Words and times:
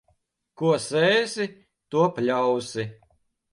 Ko 0.61 0.71
sēsi, 0.85 1.47
to 1.93 2.09
pļausi. 2.19 2.89